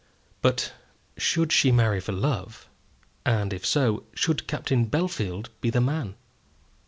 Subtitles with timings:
[0.41, 0.73] But
[1.15, 2.67] should she marry for love;
[3.23, 6.15] and if so, should Captain Bellfield be the man?